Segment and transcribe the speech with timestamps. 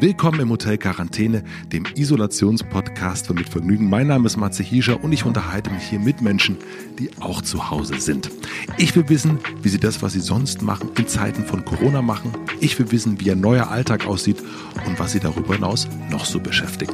[0.00, 3.90] Willkommen im Hotel Quarantäne, dem Isolationspodcast von Mit Vergnügen.
[3.90, 6.56] Mein Name ist Matze Hiescher und ich unterhalte mich hier mit Menschen,
[7.00, 8.30] die auch zu Hause sind.
[8.76, 12.30] Ich will wissen, wie sie das, was sie sonst machen, in Zeiten von Corona machen.
[12.60, 14.40] Ich will wissen, wie ihr neuer Alltag aussieht
[14.86, 16.92] und was sie darüber hinaus noch so beschäftigt.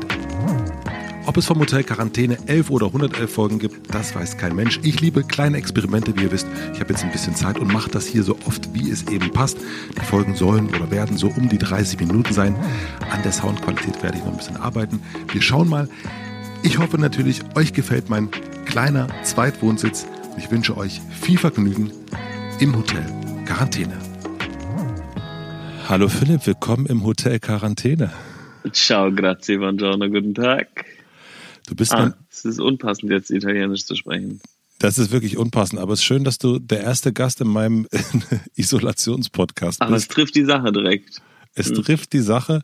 [1.27, 4.79] Ob es vom Hotel Quarantäne 11 oder 111 Folgen gibt, das weiß kein Mensch.
[4.83, 6.47] Ich liebe kleine Experimente, wie ihr wisst.
[6.75, 9.31] Ich habe jetzt ein bisschen Zeit und mache das hier so oft, wie es eben
[9.31, 9.57] passt.
[9.97, 12.55] Die Folgen sollen oder werden so um die 30 Minuten sein.
[13.11, 15.01] An der Soundqualität werde ich noch ein bisschen arbeiten.
[15.33, 15.89] Wir schauen mal.
[16.63, 18.29] Ich hoffe natürlich, euch gefällt mein
[18.67, 20.07] kleiner Zweitwohnsitz.
[20.37, 21.91] Ich wünsche euch viel Vergnügen
[22.61, 23.05] im Hotel
[23.47, 23.97] Quarantäne.
[25.89, 28.11] Hallo Philipp, willkommen im Hotel Quarantäne.
[28.73, 30.69] Ciao, grazie, buongiorno, guten Tag.
[31.67, 34.41] Du bist ah, es ist unpassend, jetzt Italienisch zu sprechen.
[34.79, 37.87] Das ist wirklich unpassend, aber es ist schön, dass du der erste Gast in meinem
[38.57, 39.83] Isolationspodcast bist.
[39.83, 41.23] Aber es trifft die Sache direkt.
[41.55, 41.83] Es hm.
[41.83, 42.61] trifft die Sache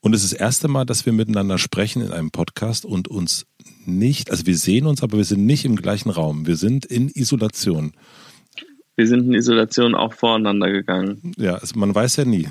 [0.00, 3.46] und es ist das erste Mal, dass wir miteinander sprechen in einem Podcast und uns
[3.86, 6.46] nicht, also wir sehen uns, aber wir sind nicht im gleichen Raum.
[6.46, 7.92] Wir sind in Isolation.
[8.94, 11.32] Wir sind in Isolation auch voreinander gegangen.
[11.36, 12.48] Ja, also man weiß ja nie.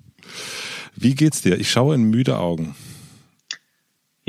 [0.96, 1.58] Wie geht's dir?
[1.58, 2.74] Ich schaue in müde Augen.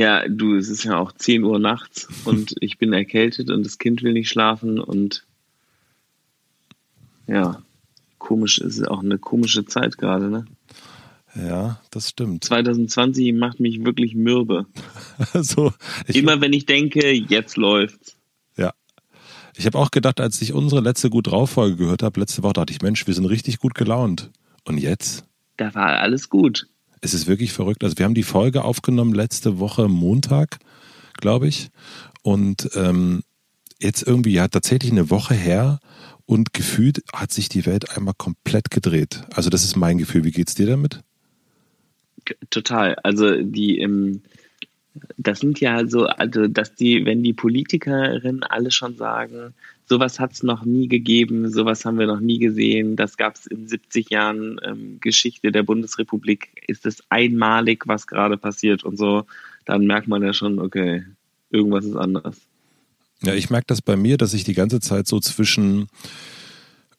[0.01, 3.77] Ja, du, es ist ja auch 10 Uhr nachts und ich bin erkältet und das
[3.77, 5.27] Kind will nicht schlafen und
[7.27, 7.61] ja,
[8.17, 10.45] komisch ist auch eine komische Zeit gerade, ne?
[11.35, 12.43] Ja, das stimmt.
[12.45, 14.65] 2020 macht mich wirklich mürbe.
[15.33, 15.71] also,
[16.07, 18.17] Immer wenn ich denke, jetzt läuft's.
[18.57, 18.73] Ja.
[19.55, 22.53] Ich habe auch gedacht, als ich unsere letzte Gut drauf Folge gehört habe, letzte Woche
[22.53, 24.31] dachte ich, Mensch, wir sind richtig gut gelaunt.
[24.65, 25.25] Und jetzt?
[25.57, 26.70] Da war alles gut
[27.01, 27.83] es ist wirklich verrückt.
[27.83, 30.59] Also wir haben die Folge aufgenommen letzte Woche Montag,
[31.17, 31.69] glaube ich.
[32.23, 33.23] Und ähm,
[33.79, 35.79] jetzt irgendwie ja tatsächlich eine Woche her
[36.25, 39.23] und gefühlt hat sich die Welt einmal komplett gedreht.
[39.33, 40.23] Also das ist mein Gefühl.
[40.23, 41.01] Wie geht's dir damit?
[42.51, 42.95] Total.
[43.03, 44.21] Also die im
[45.17, 49.53] das sind ja so, also dass die, wenn die Politikerinnen alle schon sagen,
[49.85, 53.45] sowas hat es noch nie gegeben, sowas haben wir noch nie gesehen, das gab es
[53.47, 59.25] in 70 Jahren ähm, Geschichte der Bundesrepublik, ist es einmalig, was gerade passiert und so,
[59.65, 61.03] dann merkt man ja schon, okay,
[61.49, 62.37] irgendwas ist anders.
[63.23, 65.87] Ja, ich merke das bei mir, dass ich die ganze Zeit so zwischen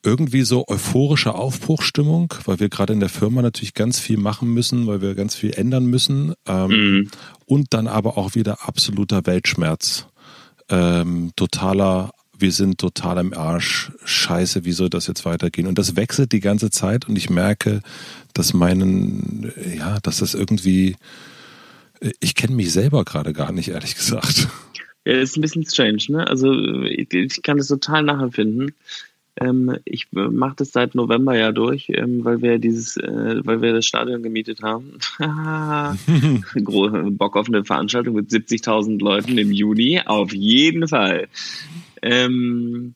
[0.04, 4.86] irgendwie so euphorische Aufbruchstimmung, weil wir gerade in der Firma natürlich ganz viel machen müssen,
[4.86, 6.34] weil wir ganz viel ändern müssen.
[6.46, 7.10] Ähm, mhm.
[7.46, 10.06] Und dann aber auch wieder absoluter Weltschmerz.
[10.68, 15.68] Ähm, totaler wir sind total im Arsch, scheiße, wie soll das jetzt weitergehen?
[15.68, 17.80] Und das wechselt die ganze Zeit und ich merke,
[18.34, 20.96] dass meinen, ja, dass das irgendwie,
[22.20, 24.48] ich kenne mich selber gerade gar nicht, ehrlich gesagt.
[25.04, 26.26] Ja, das ist ein bisschen strange, ne?
[26.26, 26.52] Also
[26.82, 28.72] ich, ich kann das total nachempfinden.
[29.36, 33.72] Ähm, ich mache das seit November ja durch, ähm, weil wir dieses, äh, weil wir
[33.72, 34.98] das Stadion gemietet haben.
[37.16, 41.28] Bock auf eine Veranstaltung mit 70.000 Leuten im Juni, auf jeden Fall.
[42.02, 42.94] Ähm,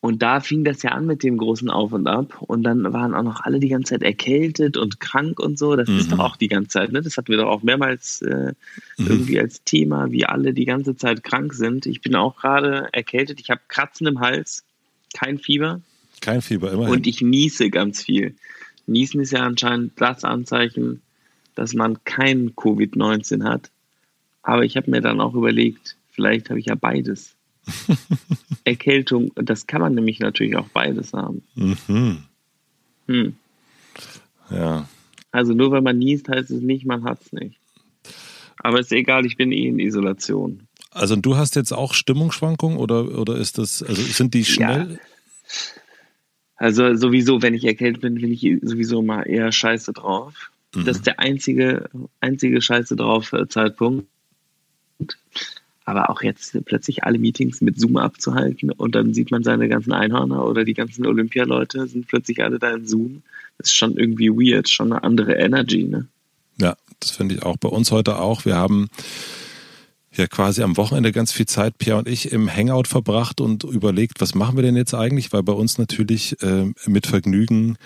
[0.00, 2.40] und da fing das ja an mit dem großen Auf und Ab.
[2.42, 5.74] Und dann waren auch noch alle die ganze Zeit erkältet und krank und so.
[5.74, 5.98] Das mhm.
[5.98, 7.02] ist doch auch die ganze Zeit, ne?
[7.02, 8.52] Das hatten wir doch auch mehrmals äh,
[8.96, 9.06] mhm.
[9.06, 11.86] irgendwie als Thema, wie alle die ganze Zeit krank sind.
[11.86, 13.40] Ich bin auch gerade erkältet.
[13.40, 14.64] Ich habe Kratzen im Hals,
[15.14, 15.80] kein Fieber.
[16.20, 16.94] Kein Fieber, immerhin.
[16.94, 18.34] Und ich niese ganz viel.
[18.86, 21.02] Niesen ist ja anscheinend das Anzeichen,
[21.54, 23.70] dass man kein Covid-19 hat.
[24.42, 27.34] Aber ich habe mir dann auch überlegt, vielleicht habe ich ja beides.
[28.64, 31.42] Erkältung, das kann man nämlich natürlich auch beides haben.
[31.54, 32.24] Mhm.
[33.06, 33.36] Hm.
[34.50, 34.88] Ja.
[35.30, 37.58] Also nur wenn man niest, heißt es nicht, man hat es nicht.
[38.60, 40.67] Aber ist egal, ich bin eh in Isolation.
[40.98, 44.92] Also du hast jetzt auch Stimmungsschwankungen oder, oder ist das, also sind die schnell?
[44.92, 44.98] Ja.
[46.56, 50.50] Also sowieso, wenn ich erkältet bin, bin ich sowieso mal eher scheiße drauf.
[50.74, 50.84] Mhm.
[50.84, 51.88] Das ist der einzige,
[52.20, 54.08] einzige scheiße drauf äh, Zeitpunkt.
[55.84, 59.92] Aber auch jetzt plötzlich alle Meetings mit Zoom abzuhalten und dann sieht man seine ganzen
[59.92, 63.22] Einhörner oder die ganzen Olympialeute sind plötzlich alle da in Zoom.
[63.56, 66.06] Das ist schon irgendwie weird, schon eine andere Energy, ne?
[66.60, 67.56] Ja, das finde ich auch.
[67.56, 68.44] Bei uns heute auch.
[68.44, 68.88] Wir haben
[70.18, 74.20] ja quasi am Wochenende ganz viel Zeit, Pierre und ich, im Hangout verbracht und überlegt,
[74.20, 75.32] was machen wir denn jetzt eigentlich?
[75.32, 77.78] Weil bei uns natürlich äh, mit Vergnügen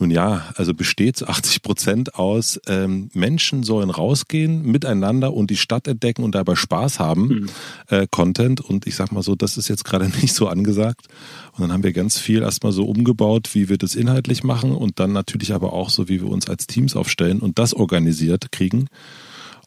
[0.00, 5.88] nun ja, also besteht 80 Prozent aus ähm, Menschen sollen rausgehen, miteinander und die Stadt
[5.88, 7.46] entdecken und dabei Spaß haben, mhm.
[7.88, 8.60] äh, Content.
[8.60, 11.06] Und ich sag mal so, das ist jetzt gerade nicht so angesagt.
[11.52, 15.00] Und dann haben wir ganz viel erstmal so umgebaut, wie wir das inhaltlich machen und
[15.00, 18.88] dann natürlich aber auch so, wie wir uns als Teams aufstellen und das organisiert kriegen.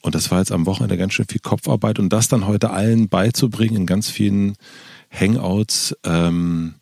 [0.01, 3.07] Und das war jetzt am Wochenende ganz schön viel Kopfarbeit und das dann heute allen
[3.09, 4.56] beizubringen in ganz vielen
[5.12, 5.95] Hangouts.
[6.03, 6.75] Ähm,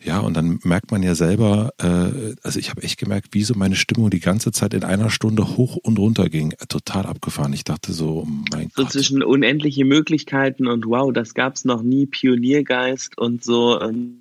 [0.00, 3.54] Ja, und dann merkt man ja selber, äh, also ich habe echt gemerkt, wie so
[3.54, 6.54] meine Stimmung die ganze Zeit in einer Stunde hoch und runter ging.
[6.68, 7.52] Total abgefahren.
[7.52, 8.92] Ich dachte so, oh mein so Gott.
[8.92, 13.80] zwischen unendliche Möglichkeiten und wow, das gab's noch nie, Pioniergeist und so.
[13.80, 14.20] Ähm,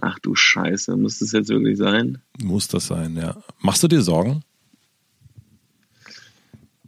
[0.00, 2.18] ach du Scheiße, muss das jetzt wirklich sein?
[2.42, 3.36] Muss das sein, ja.
[3.60, 4.42] Machst du dir Sorgen?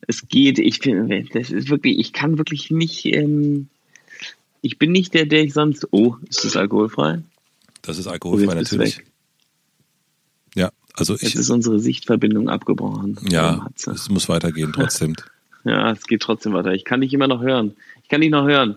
[0.06, 3.68] Es geht, ich finde, das ist wirklich, ich kann wirklich nicht, ähm,
[4.60, 7.22] ich bin nicht der, der ich sonst, oh, ist das alkoholfrei?
[7.82, 8.98] Das ist alkoholfrei, natürlich.
[8.98, 9.06] Weg.
[10.54, 11.22] Ja, also ich.
[11.22, 13.18] Jetzt ist unsere Sichtverbindung abgebrochen.
[13.28, 15.14] Ja, es muss weitergehen trotzdem.
[15.64, 16.72] ja, es geht trotzdem weiter.
[16.72, 17.74] Ich kann dich immer noch hören.
[18.02, 18.76] Ich kann dich noch hören.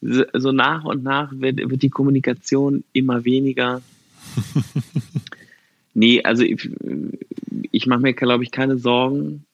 [0.00, 3.80] So nach und nach wird, wird die Kommunikation immer weniger.
[5.94, 6.68] nee, also ich,
[7.70, 9.46] ich mache mir, glaube ich, keine Sorgen.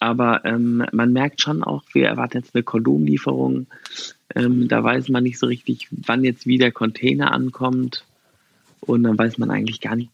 [0.00, 3.66] Aber ähm, man merkt schon auch, wir erwarten jetzt eine Kondomlieferung.
[4.34, 8.04] Ähm, da weiß man nicht so richtig, wann jetzt wie der Container ankommt.
[8.80, 10.10] Und dann weiß man eigentlich gar nicht,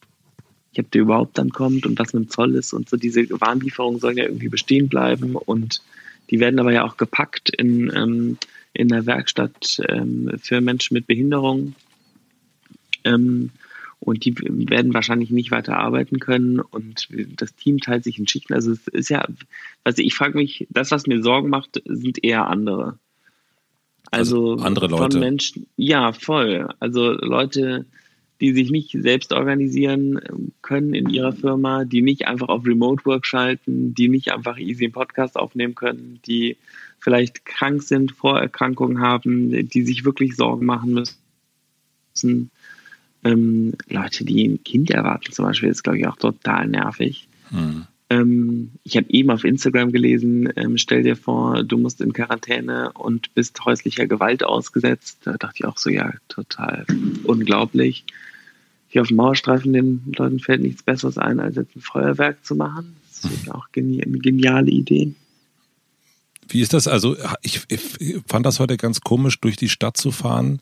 [0.79, 2.73] ob der überhaupt dann kommt und was mit dem Zoll ist.
[2.73, 5.37] Und so diese Warenlieferungen sollen ja irgendwie bestehen bleiben.
[5.37, 5.83] Und
[6.31, 8.39] die werden aber ja auch gepackt in, ähm,
[8.73, 11.75] in der Werkstatt ähm, für Menschen mit Behinderung.
[13.05, 13.51] Ähm,
[14.05, 18.53] und die werden wahrscheinlich nicht weiter arbeiten können und das Team teilt sich in Schichten.
[18.53, 19.27] Also es ist ja,
[19.83, 22.99] also ich frage mich, das, was mir Sorgen macht, sind eher andere.
[24.11, 25.13] Also, also andere Leute.
[25.13, 26.69] Von Menschen, ja, voll.
[26.81, 27.87] Also Leute,
[28.43, 30.21] die sich nicht selbst organisieren
[30.61, 34.85] können in ihrer Firma, die nicht einfach auf Remote Work schalten, die nicht einfach easy
[34.85, 36.59] einen Podcast aufnehmen können, die
[37.01, 42.51] vielleicht krank sind, Vorerkrankungen haben, die sich wirklich Sorgen machen müssen.
[43.25, 47.27] Ähm, Leute, die ein Kind erwarten zum Beispiel, ist, glaube ich, auch total nervig.
[47.49, 47.87] Hm.
[48.11, 52.93] Ähm, ich habe eben auf Instagram gelesen, ähm, stell dir vor, du musst in Quarantäne
[52.93, 55.21] und bist häuslicher Gewalt ausgesetzt.
[55.25, 56.87] Da dachte ich auch so, ja, total
[57.25, 58.05] unglaublich.
[58.89, 62.55] Hier auf dem Mauerstreifen, den Leuten fällt nichts Besseres ein, als jetzt ein Feuerwerk zu
[62.55, 62.95] machen.
[63.23, 65.15] Das ist auch geni eine geniale Idee.
[66.49, 66.87] Wie ist das?
[66.87, 70.61] Also ich, ich, fand das heute ganz komisch, durch die Stadt zu fahren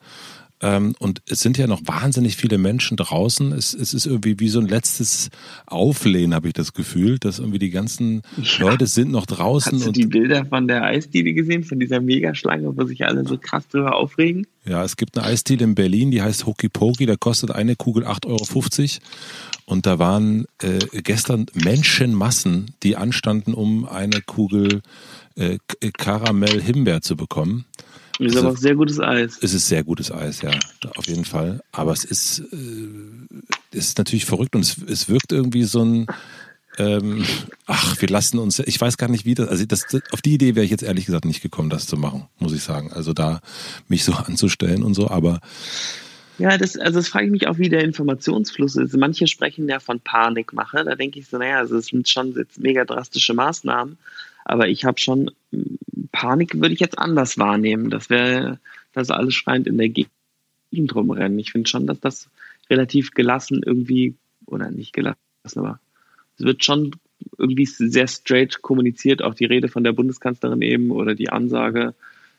[0.62, 3.52] ähm, und es sind ja noch wahnsinnig viele Menschen draußen.
[3.52, 5.30] Es, es ist irgendwie wie so ein letztes
[5.66, 8.60] Auflehnen, habe ich das Gefühl, dass irgendwie die ganzen ja.
[8.60, 9.74] Leute sind noch draußen.
[9.74, 13.36] Hast du die Bilder von der Eisdiele gesehen, von dieser Megaschlange, wo sich alle so
[13.38, 14.46] krass drüber aufregen?
[14.64, 18.06] Ja, es gibt eine Eisdiele in Berlin, die heißt Hokey Pokey, da kostet eine Kugel
[18.06, 19.02] 8,50 Euro.
[19.64, 24.82] Und da waren äh, gestern Menschenmassen, die anstanden, um eine Kugel
[25.34, 25.58] äh,
[25.98, 27.64] Karamell-Himbeer zu bekommen.
[28.26, 29.38] Ist also, aber auch sehr gutes Eis.
[29.40, 30.50] Es ist sehr gutes Eis, ja,
[30.96, 31.60] auf jeden Fall.
[31.72, 32.88] Aber es ist, äh,
[33.72, 36.06] es ist natürlich verrückt und es, es wirkt irgendwie so ein,
[36.78, 37.24] ähm,
[37.66, 40.54] ach, wir lassen uns, ich weiß gar nicht, wie das, also das, auf die Idee
[40.54, 42.92] wäre ich jetzt ehrlich gesagt nicht gekommen, das zu machen, muss ich sagen.
[42.92, 43.40] Also da
[43.88, 45.40] mich so anzustellen und so, aber.
[46.38, 48.96] Ja, das, also das frage ich mich auch, wie der Informationsfluss ist.
[48.96, 50.82] Manche sprechen ja von Panikmache.
[50.84, 53.98] Da denke ich so, naja, also es sind schon jetzt mega drastische Maßnahmen.
[54.44, 55.30] Aber ich habe schon
[56.12, 57.90] Panik würde ich jetzt anders wahrnehmen.
[57.90, 58.60] Das wäre,
[58.92, 61.38] dass alles schreiend in der Gegend rumrennen.
[61.38, 62.30] Ich finde schon, dass das
[62.70, 64.14] relativ gelassen irgendwie,
[64.46, 65.18] oder nicht gelassen,
[65.56, 65.80] aber
[66.38, 66.92] es wird schon
[67.38, 71.94] irgendwie sehr straight kommuniziert, auch die Rede von der Bundeskanzlerin eben oder die Ansage.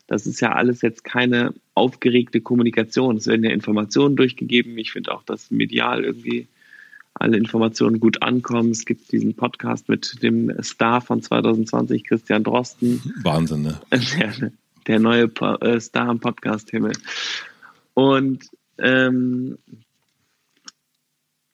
[0.06, 3.16] Das ist ja alles jetzt keine aufgeregte Kommunikation.
[3.16, 4.76] Es werden ja Informationen durchgegeben.
[4.78, 6.46] Ich finde auch, dass medial irgendwie
[7.14, 8.70] alle Informationen gut ankommen.
[8.70, 13.00] Es gibt diesen Podcast mit dem Star von 2020, Christian Drosten.
[13.22, 13.80] Wahnsinn, ne?
[13.90, 14.52] Der,
[14.86, 15.24] der neue
[15.60, 16.92] äh, Star am Podcast-Himmel.
[17.94, 19.56] Und ähm,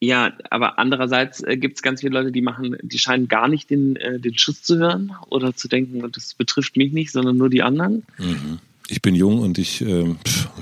[0.03, 3.69] ja, aber andererseits äh, gibt es ganz viele Leute, die machen, die scheinen gar nicht
[3.69, 7.49] den, äh, den Schuss zu hören oder zu denken, das betrifft mich nicht, sondern nur
[7.49, 8.03] die anderen.
[8.17, 8.59] Mhm.
[8.87, 10.15] Ich bin jung und ich äh,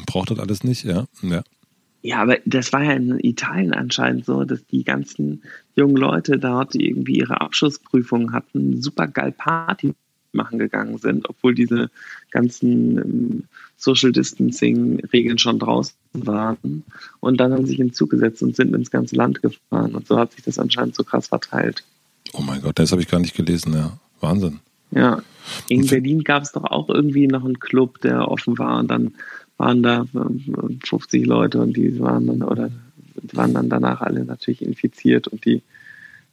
[0.05, 1.07] brauche das alles nicht, ja.
[1.21, 1.41] ja.
[2.01, 5.43] Ja, aber das war ja in Italien anscheinend so, dass die ganzen
[5.75, 9.93] jungen Leute dort, die irgendwie ihre Abschlussprüfungen hatten, super geil Party
[10.31, 11.89] machen gegangen sind, obwohl diese
[12.31, 13.43] ganzen ähm,
[13.77, 16.83] Social Distancing Regeln schon draußen waren.
[17.19, 19.95] Und dann haben sie sich in Zug gesetzt und sind ins ganze Land gefahren.
[19.95, 21.83] Und so hat sich das anscheinend so krass verteilt.
[22.33, 23.97] Oh mein Gott, das habe ich gar nicht gelesen, ja.
[24.21, 24.59] Wahnsinn.
[24.91, 25.21] Ja.
[25.67, 29.13] In Berlin gab es doch auch irgendwie noch einen Club, der offen war und dann
[29.59, 30.05] waren da
[30.85, 32.71] 50 Leute und die waren dann oder
[33.33, 35.61] waren dann danach alle natürlich infiziert und die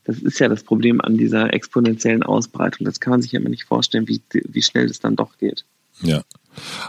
[0.05, 2.85] das ist ja das Problem an dieser exponentiellen Ausbreitung.
[2.85, 5.65] Das kann man sich ja immer nicht vorstellen, wie, wie schnell das dann doch geht.
[6.01, 6.23] Ja.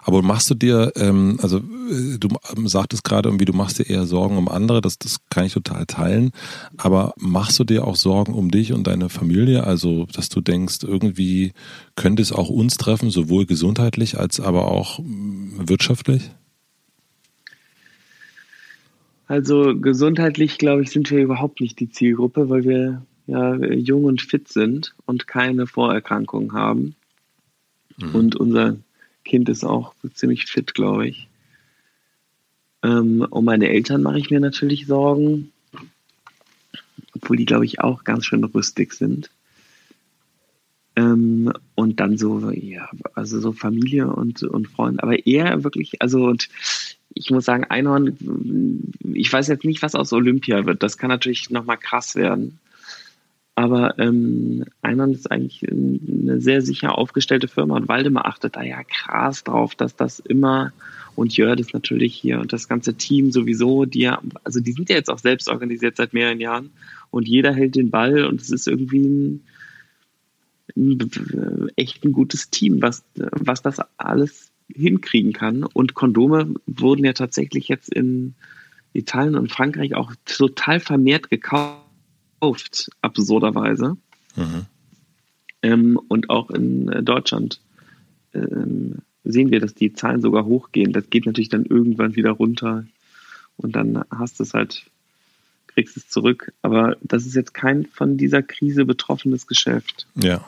[0.04, 2.30] Aber machst du dir, ähm, also äh, du
[2.68, 5.86] sagtest gerade irgendwie, du machst dir eher Sorgen um andere, das, das kann ich total
[5.86, 6.32] teilen.
[6.78, 9.64] Aber machst du dir auch Sorgen um dich und deine Familie?
[9.64, 11.54] Also, dass du denkst, irgendwie
[11.96, 16.32] könnte es auch uns treffen, sowohl gesundheitlich als aber auch mm, wirtschaftlich?
[19.28, 24.22] Also gesundheitlich, glaube ich, sind wir überhaupt nicht die Zielgruppe, weil wir ja jung und
[24.22, 26.96] fit sind und keine Vorerkrankungen haben.
[27.98, 28.16] Mhm.
[28.16, 28.78] Und unser
[29.28, 31.28] Kind ist auch ziemlich fit, glaube ich.
[32.84, 35.52] Ähm, um meine Eltern mache ich mir natürlich Sorgen,
[37.14, 39.30] obwohl die, glaube ich, auch ganz schön rüstig sind.
[40.96, 46.26] Ähm, und dann so, ja, also so Familie und, und Freunde, aber eher wirklich, also
[46.26, 46.50] und
[47.14, 48.18] ich muss sagen, Einhorn,
[49.14, 50.84] ich weiß jetzt nicht, was aus Olympia wird.
[50.84, 52.60] Das kann natürlich nochmal krass werden.
[53.58, 58.84] Aber ähm, Einhorn ist eigentlich eine sehr sicher aufgestellte Firma und Waldemar achtet da ja
[58.84, 60.74] krass drauf, dass das immer
[61.16, 64.90] und Jörg ist natürlich hier und das ganze Team sowieso, die ja, also die sind
[64.90, 66.70] ja jetzt auch selbst organisiert seit mehreren Jahren
[67.10, 69.44] und jeder hält den Ball und es ist irgendwie ein,
[70.76, 75.64] ein echt ein gutes Team, was, was das alles hinkriegen kann.
[75.64, 78.36] Und Kondome wurden ja tatsächlich jetzt in
[78.94, 81.87] Italien und Frankreich auch total vermehrt gekauft,
[83.02, 83.98] absurderweise.
[84.36, 84.66] Mhm.
[85.62, 87.60] Ähm, und auch in äh, Deutschland
[88.34, 90.94] ähm, sehen wir, dass die Zahlen sogar hochgehen.
[90.94, 92.86] Das geht natürlich dann irgendwann wieder runter
[93.58, 94.86] und dann hast du es halt,
[95.68, 96.54] kriegst es zurück.
[96.62, 100.08] Aber das ist jetzt kein von dieser Krise betroffenes Geschäft.
[100.16, 100.46] Ja.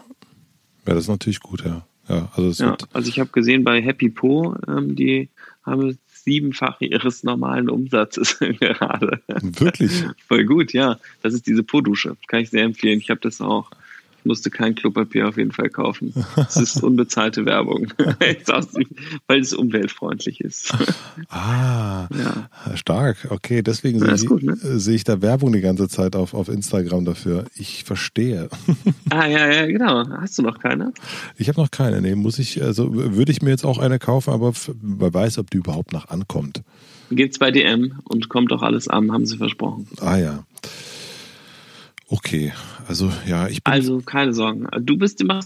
[0.86, 1.86] Ja, das ist natürlich gut, ja.
[2.08, 5.30] Ja, also, ja, also ich habe gesehen bei Happy Po, ähm, die
[5.64, 9.20] haben siebenfach ihres normalen Umsatzes gerade.
[9.42, 10.04] Wirklich?
[10.28, 11.00] Voll gut, ja.
[11.24, 12.18] Das ist diese Po-Dusche.
[12.28, 13.00] Kann ich sehr empfehlen.
[13.00, 13.72] Ich habe das auch.
[14.20, 16.14] Ich musste kein Klopapier auf jeden Fall kaufen.
[16.36, 17.88] Es ist unbezahlte Werbung,
[19.28, 20.74] weil es umweltfreundlich ist.
[21.32, 22.76] Ah, ja.
[22.76, 23.28] stark.
[23.30, 24.56] Okay, deswegen sehe ich, ne?
[24.58, 27.46] seh ich da Werbung die ganze Zeit auf, auf Instagram dafür.
[27.56, 28.50] Ich verstehe.
[29.10, 30.08] Ah, ja, ja, genau.
[30.10, 30.94] Hast du noch keine?
[31.38, 32.02] Ich habe noch keine.
[32.02, 35.52] Nee, muss ich, also würde ich mir jetzt auch eine kaufen, aber wer weiß, ob
[35.52, 36.64] die überhaupt noch ankommt.
[37.12, 39.88] Geht's bei DM und kommt auch alles an, haben sie versprochen.
[40.00, 40.44] Ah ja.
[42.10, 42.54] Okay,
[42.88, 43.72] also ja, ich bin.
[43.72, 44.68] Also keine Sorgen.
[44.82, 45.42] Du bist immer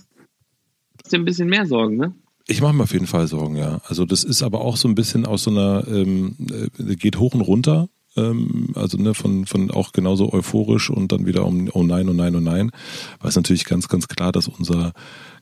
[1.12, 2.15] ein bisschen mehr Sorgen, ne?
[2.48, 3.82] Ich mache mir auf jeden Fall Sorgen, ja.
[3.86, 6.36] Also das ist aber auch so ein bisschen aus so einer, ähm,
[6.79, 7.89] äh, geht hoch und runter.
[8.15, 12.13] Ähm, also ne, von, von auch genauso euphorisch und dann wieder um oh nein, oh
[12.13, 12.72] nein, oh nein.
[13.20, 14.93] Weil es natürlich ganz, ganz klar, dass unser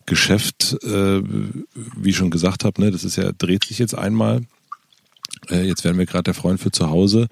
[0.06, 4.42] Geschäft, äh, wie ich schon gesagt habe, ne, das ist ja, dreht sich jetzt einmal
[5.50, 7.28] äh, jetzt werden wir gerade der Freund für zu Hause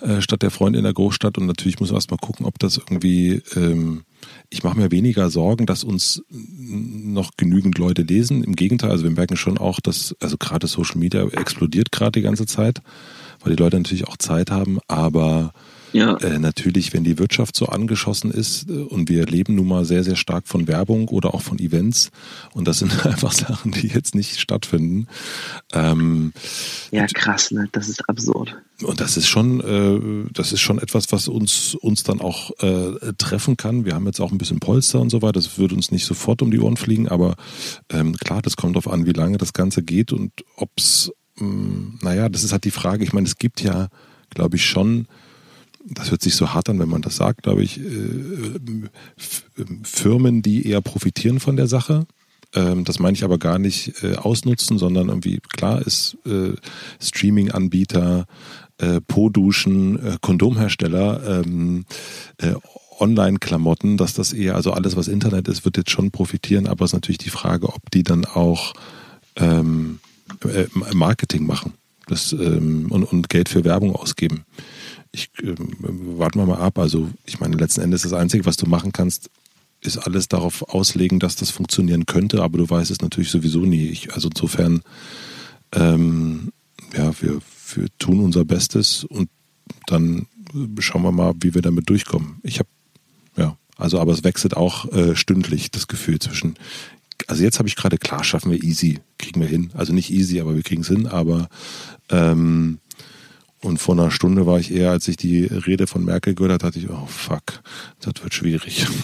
[0.00, 2.76] äh, statt der Freund in der Großstadt und natürlich muss man erstmal gucken, ob das
[2.76, 4.02] irgendwie, ähm,
[4.50, 8.44] ich mache mir weniger Sorgen, dass uns noch genügend Leute lesen.
[8.44, 12.22] Im Gegenteil, also wir merken schon auch, dass, also gerade Social Media explodiert gerade die
[12.22, 12.80] ganze Zeit,
[13.40, 15.52] weil die Leute natürlich auch Zeit haben, aber
[15.92, 16.16] ja.
[16.18, 20.04] Äh, natürlich, wenn die Wirtschaft so angeschossen ist äh, und wir leben nun mal sehr,
[20.04, 22.10] sehr stark von Werbung oder auch von Events
[22.52, 25.06] und das sind einfach Sachen, die jetzt nicht stattfinden.
[25.72, 26.32] Ähm,
[26.90, 27.68] ja, krass, ne?
[27.72, 28.56] Das ist absurd.
[28.82, 33.12] Und das ist schon, äh, das ist schon etwas, was uns, uns dann auch äh,
[33.18, 33.84] treffen kann.
[33.84, 35.32] Wir haben jetzt auch ein bisschen Polster und so weiter.
[35.32, 37.34] Das würde uns nicht sofort um die Ohren fliegen, aber
[37.90, 41.98] ähm, klar, das kommt darauf an, wie lange das Ganze geht und ob's, mh, hm,
[42.02, 43.02] naja, das ist halt die Frage.
[43.02, 43.88] Ich meine, es gibt ja,
[44.30, 45.08] glaube ich, schon
[45.90, 48.58] das hört sich so hart an, wenn man das sagt, glaube ich, äh,
[49.82, 52.06] Firmen, die eher profitieren von der Sache.
[52.54, 56.52] Ähm, das meine ich aber gar nicht äh, ausnutzen, sondern irgendwie, klar ist äh,
[57.00, 58.26] Streaming-Anbieter,
[59.08, 61.84] Po-Duschen, Kondomhersteller, ähm,
[63.00, 66.90] Online-Klamotten, dass das eher, also alles, was Internet ist, wird jetzt schon profitieren, aber es
[66.90, 68.74] ist natürlich die Frage, ob die dann auch
[69.34, 69.98] ähm,
[70.94, 71.74] Marketing machen.
[72.06, 74.44] Das, und, und Geld für Werbung ausgeben
[75.12, 76.78] ich äh, warten wir mal ab.
[76.78, 79.30] Also ich meine, letzten Endes das Einzige, was du machen kannst,
[79.80, 83.86] ist alles darauf auslegen, dass das funktionieren könnte, aber du weißt es natürlich sowieso nie.
[83.86, 84.82] Ich, also insofern,
[85.72, 86.52] ähm,
[86.96, 87.40] ja, wir,
[87.74, 89.28] wir tun unser Bestes und
[89.86, 90.26] dann
[90.80, 92.40] schauen wir mal, wie wir damit durchkommen.
[92.42, 92.68] Ich habe,
[93.36, 96.56] ja, also aber es wechselt auch äh, stündlich das Gefühl zwischen,
[97.26, 99.70] also jetzt habe ich gerade klar, schaffen wir easy, kriegen wir hin.
[99.74, 101.48] Also nicht easy, aber wir kriegen es hin, aber
[102.10, 102.78] ähm,
[103.60, 106.64] und vor einer Stunde war ich eher, als ich die Rede von Merkel gehört habe,
[106.64, 107.62] dachte ich, oh fuck,
[108.00, 108.86] das wird schwierig.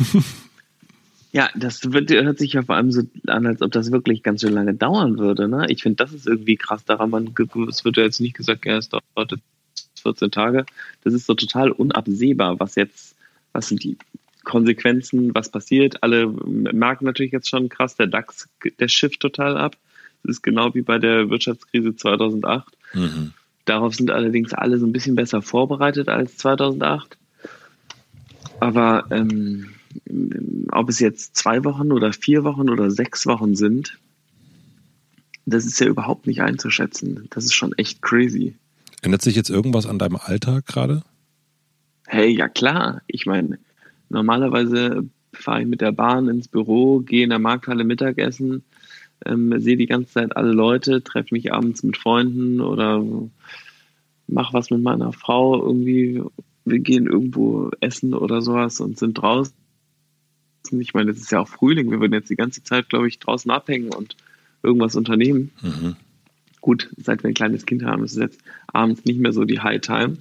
[1.34, 4.40] Ja, das wird, hört sich ja vor allem so an, als ob das wirklich ganz
[4.40, 5.48] schön lange dauern würde.
[5.48, 5.66] Ne?
[5.68, 7.10] Ich finde, das ist irgendwie krass daran.
[7.10, 7.34] Man,
[7.68, 9.34] es wird ja jetzt nicht gesagt, ja, es dauert
[10.00, 10.64] 14 Tage.
[11.02, 13.16] Das ist so total unabsehbar, was jetzt,
[13.52, 13.98] was sind die
[14.44, 16.04] Konsequenzen, was passiert.
[16.04, 19.76] Alle merken natürlich jetzt schon krass, der DAX, der schifft total ab.
[20.22, 22.64] Das ist genau wie bei der Wirtschaftskrise 2008.
[22.94, 23.32] Mhm.
[23.64, 27.16] Darauf sind allerdings alle so ein bisschen besser vorbereitet als 2008.
[28.60, 29.70] Aber ähm,
[30.70, 33.98] ob es jetzt zwei Wochen oder vier Wochen oder sechs Wochen sind,
[35.46, 37.26] das ist ja überhaupt nicht einzuschätzen.
[37.30, 38.54] Das ist schon echt crazy.
[39.02, 41.02] Ändert sich jetzt irgendwas an deinem Alltag gerade?
[42.06, 43.02] Hey, ja klar.
[43.06, 43.58] Ich meine,
[44.08, 48.62] normalerweise fahre ich mit der Bahn ins Büro, gehe in der Markthalle Mittagessen,
[49.26, 53.04] ähm, sehe die ganze Zeit alle Leute, treffe mich abends mit Freunden oder
[54.26, 56.22] mache was mit meiner Frau irgendwie.
[56.64, 59.54] Wir gehen irgendwo essen oder sowas und sind draußen.
[60.72, 61.90] Ich meine, es ist ja auch Frühling.
[61.90, 64.16] Wir würden jetzt die ganze Zeit, glaube ich, draußen abhängen und
[64.62, 65.50] irgendwas unternehmen.
[65.60, 65.96] Mhm.
[66.62, 69.60] Gut, seit wir ein kleines Kind haben, ist es jetzt abends nicht mehr so die
[69.60, 70.16] High Time.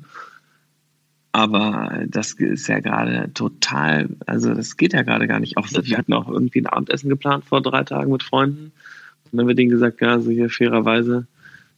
[1.35, 5.57] Aber das ist ja gerade total, also das geht ja gerade gar nicht.
[5.57, 8.65] Auch wir hatten auch irgendwie ein Abendessen geplant vor drei Tagen mit Freunden.
[8.65, 11.25] Und dann haben wir denen gesagt, ja, so hier fairerweise,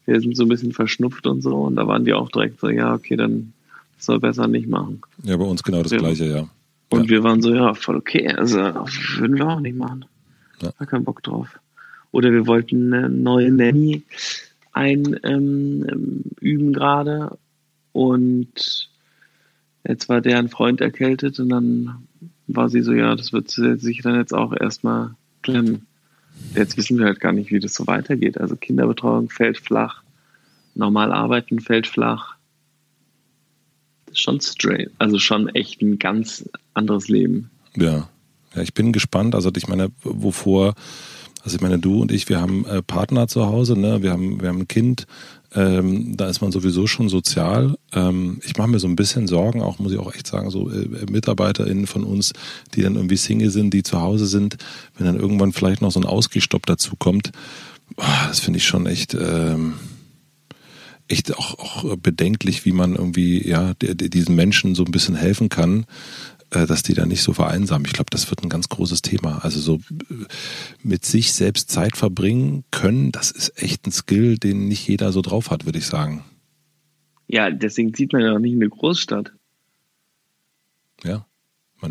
[0.05, 1.55] wir sind so ein bisschen verschnupft und so.
[1.55, 3.53] Und da waren die auch direkt so, ja, okay, dann
[3.97, 5.01] soll besser nicht machen.
[5.23, 5.99] Ja, bei uns genau das ja.
[5.99, 6.49] Gleiche, ja.
[6.89, 7.09] Und ja.
[7.11, 8.27] wir waren so, ja, voll okay.
[8.27, 10.03] Also würden wir auch nicht machen.
[10.61, 10.73] Ja.
[10.77, 11.47] War keinen Bock drauf.
[12.11, 14.03] Oder wir wollten eine neue Nanny
[14.73, 15.15] einüben
[16.41, 17.37] ähm, gerade.
[17.93, 18.89] Und
[19.87, 22.07] Jetzt war deren Freund erkältet und dann
[22.47, 25.85] war sie so, ja, das wird sich dann jetzt auch erstmal klemmen.
[26.53, 28.39] Jetzt wissen wir halt gar nicht, wie das so weitergeht.
[28.39, 30.03] Also Kinderbetreuung fällt flach,
[30.73, 32.35] normal arbeiten fällt flach.
[34.05, 37.49] Das ist schon straight, also schon echt ein ganz anderes Leben.
[37.75, 38.09] Ja,
[38.55, 39.35] ja ich bin gespannt.
[39.35, 40.75] Also ich meine, wovor
[41.45, 44.01] also ich meine, du und ich, wir haben äh, Partner zu Hause, ne?
[44.01, 45.05] wir, haben, wir haben ein Kind,
[45.53, 47.77] ähm, da ist man sowieso schon sozial.
[47.93, 50.71] Ähm, ich mache mir so ein bisschen Sorgen, auch muss ich auch echt sagen, so
[50.71, 52.33] äh, MitarbeiterInnen von uns,
[52.73, 54.57] die dann irgendwie Single sind, die zu Hause sind,
[54.97, 57.31] wenn dann irgendwann vielleicht noch so ein Ausgestopp dazu kommt,
[57.97, 59.75] oh, das finde ich schon echt, ähm,
[61.07, 65.85] echt auch, auch bedenklich, wie man irgendwie ja diesen Menschen so ein bisschen helfen kann.
[66.55, 67.85] Äh, dass die da nicht so vereinsamen.
[67.85, 69.39] Ich glaube, das wird ein ganz großes Thema.
[69.43, 70.25] Also so äh,
[70.81, 75.21] mit sich selbst Zeit verbringen können, das ist echt ein Skill, den nicht jeder so
[75.21, 76.23] drauf hat, würde ich sagen.
[77.27, 79.33] Ja, deswegen zieht man ja auch nicht in eine Großstadt.
[81.03, 81.25] Ja.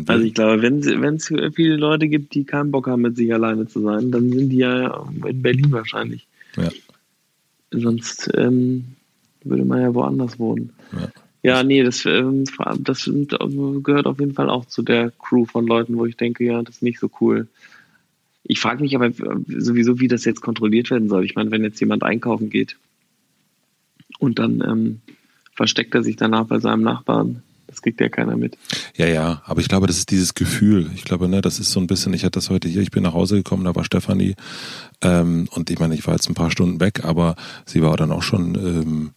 [0.07, 3.67] Also ich glaube, wenn es viele Leute gibt, die keinen Bock haben, mit sich alleine
[3.67, 6.27] zu sein, dann sind die ja in Berlin wahrscheinlich.
[6.57, 6.69] Ja.
[7.71, 8.95] Sonst ähm,
[9.43, 10.73] würde man ja woanders wohnen.
[10.91, 11.09] Ja.
[11.45, 12.45] Ja, nee, das, ähm,
[12.79, 13.07] das
[13.83, 16.77] gehört auf jeden Fall auch zu der Crew von Leuten, wo ich denke, ja, das
[16.77, 17.47] ist nicht so cool.
[18.43, 19.11] Ich frage mich aber
[19.47, 21.23] sowieso, wie das jetzt kontrolliert werden soll.
[21.23, 22.77] Ich meine, wenn jetzt jemand einkaufen geht
[24.17, 25.01] und dann ähm,
[25.53, 28.57] versteckt er sich danach bei seinem Nachbarn, das kriegt ja keiner mit.
[28.95, 30.89] Ja, ja, aber ich glaube, das ist dieses Gefühl.
[30.95, 33.03] Ich glaube, ne, das ist so ein bisschen, ich hatte das heute hier, ich bin
[33.03, 34.33] nach Hause gekommen, da war Stefanie
[35.03, 37.35] ähm, und ich meine, ich war jetzt ein paar Stunden weg, aber
[37.67, 39.11] sie war dann auch schon ähm,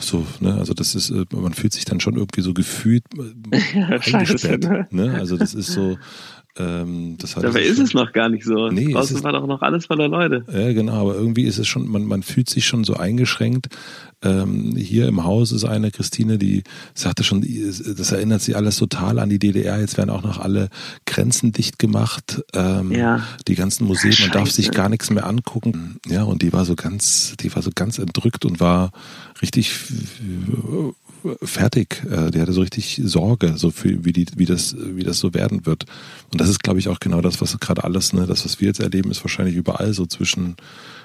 [0.00, 3.04] so, ne, also das ist, äh, man fühlt sich dann schon irgendwie so gefühlt
[3.50, 4.88] äh, scheiße, ne?
[4.90, 5.14] ne?
[5.14, 5.96] Also das ist so,
[6.58, 8.68] ähm, Dabei ist es noch gar nicht so.
[8.68, 10.44] Nee, Draußen war doch noch alles voller Leute.
[10.52, 13.68] Ja, genau, aber irgendwie ist es schon, man, man fühlt sich schon so eingeschränkt.
[14.20, 19.20] Ähm, hier im Haus ist eine Christine, die sagte schon, das erinnert sie alles total
[19.20, 19.80] an die DDR.
[19.80, 20.70] Jetzt werden auch noch alle
[21.06, 22.42] Grenzen dicht gemacht.
[22.52, 23.22] Ähm, ja.
[23.46, 26.00] Die ganzen Museen, man darf sich gar nichts mehr angucken.
[26.08, 28.90] Ja, und die war so ganz, die war so ganz entrückt und war
[29.40, 29.72] richtig
[31.42, 32.02] fertig.
[32.04, 35.34] Äh, der hatte so richtig Sorge, so für, wie, die, wie, das, wie das so
[35.34, 35.84] werden wird.
[36.32, 38.68] Und das ist, glaube ich, auch genau das, was gerade alles, ne, das, was wir
[38.68, 40.56] jetzt erleben, ist wahrscheinlich überall so zwischen,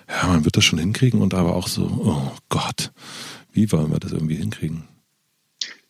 [0.08, 2.92] ja, man wird das schon hinkriegen und aber auch so, oh Gott,
[3.52, 4.84] wie wollen wir das irgendwie hinkriegen?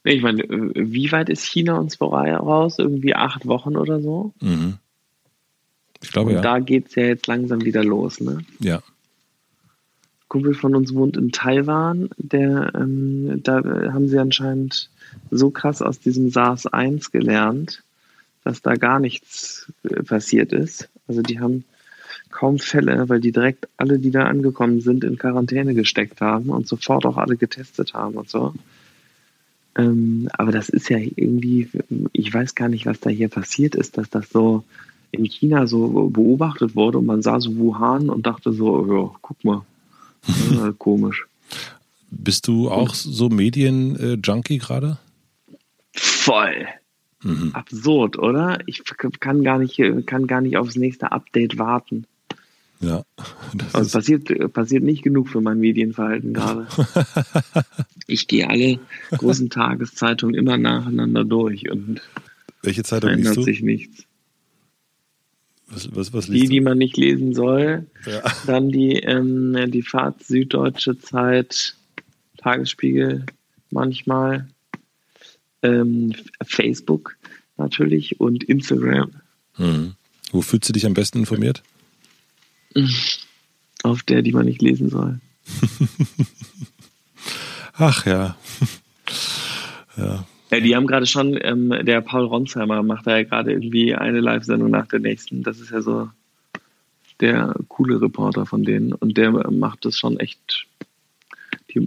[0.04, 2.78] Ich meine, wie weit ist China uns voraus?
[2.78, 4.34] Irgendwie acht Wochen oder so?
[4.42, 4.76] Mhm.
[6.02, 6.42] Ich glaube, und ja.
[6.42, 8.40] Da geht es ja jetzt langsam wieder los, ne?
[8.60, 8.82] Ja.
[10.34, 12.10] Kumpel von uns wohnt in Taiwan.
[12.18, 13.58] Der, ähm, da
[13.94, 14.90] haben sie anscheinend
[15.30, 17.84] so krass aus diesem SARS-1 gelernt,
[18.44, 20.90] dass da gar nichts äh, passiert ist.
[21.08, 21.66] Also die haben
[22.32, 26.68] kaum Fälle, weil die direkt alle, die da angekommen sind, in Quarantäne gesteckt haben und
[26.68, 28.56] sofort auch alle getestet haben und so.
[29.78, 31.70] Ähm, aber das ist ja irgendwie,
[32.12, 34.64] ich weiß gar nicht, was da hier passiert ist, dass das so
[35.12, 39.44] in China so beobachtet wurde und man sah so Wuhan und dachte so, ja, guck
[39.44, 39.62] mal,
[40.52, 41.26] ja, komisch.
[42.10, 44.98] Bist du auch so Medien-Junkie gerade?
[45.94, 46.68] Voll.
[47.24, 47.52] Mhm.
[47.54, 48.60] Absurd, oder?
[48.66, 48.84] Ich
[49.20, 52.06] kann gar nicht, kann gar nicht aufs nächste Update warten.
[52.84, 53.04] Ja.
[53.72, 56.68] Also passiert, passiert nicht genug für mein Medienverhalten gerade.
[58.08, 58.80] ich gehe alle
[59.12, 62.02] großen Tageszeitungen immer nacheinander durch und
[62.62, 63.44] welche Zeitung liest du?
[63.44, 64.06] sich nichts.
[65.74, 67.88] Was, was, was die, die man nicht lesen soll.
[68.06, 68.22] Ja.
[68.46, 71.76] Dann die, ähm, die Fahrt Süddeutsche Zeit,
[72.38, 73.26] Tagesspiegel
[73.72, 74.48] manchmal,
[75.62, 77.18] ähm, Facebook
[77.58, 79.12] natürlich und Instagram.
[79.56, 79.94] Hm.
[80.32, 81.64] Wo fühlst du dich am besten informiert?
[83.84, 85.20] Auf der, die man nicht lesen soll.
[87.74, 88.38] Ach ja.
[89.98, 90.26] ja.
[90.52, 94.20] Ja, die haben gerade schon, ähm, der Paul Ronsheimer macht da ja gerade irgendwie eine
[94.20, 95.44] Live-Sendung nach der nächsten.
[95.44, 96.10] Das ist ja so
[97.20, 100.68] der coole Reporter von denen und der macht das schon echt.
[101.74, 101.84] Die